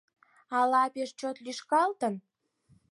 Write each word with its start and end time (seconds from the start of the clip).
Ала 0.59 0.83
пеш 0.93 1.09
чот 1.19 1.37
лӱшкалтын 1.45 2.15